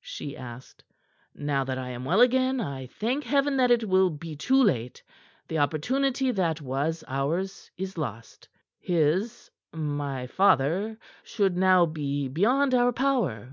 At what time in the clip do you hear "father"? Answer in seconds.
10.28-10.98